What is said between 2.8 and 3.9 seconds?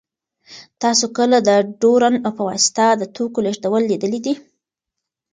د توکو لېږدول